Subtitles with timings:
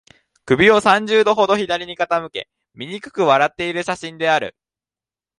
[0.47, 4.55] 首を三十度ほど左に傾け、醜く笑っている写真である